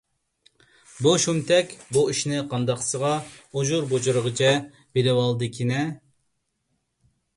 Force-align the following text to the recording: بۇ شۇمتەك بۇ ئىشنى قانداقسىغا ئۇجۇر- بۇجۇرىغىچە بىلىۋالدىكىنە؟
بۇ 1.07 1.11
شۇمتەك 1.25 1.75
بۇ 1.97 2.03
ئىشنى 2.13 2.39
قانداقسىغا 2.53 3.11
ئۇجۇر- 3.59 3.87
بۇجۇرىغىچە 3.93 4.53
بىلىۋالدىكىنە؟ 4.99 5.87